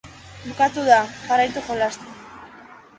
Bukatu 0.47 0.87
da! 0.89 0.97
Jarraitu 1.27 1.67
jolasten 1.71 2.21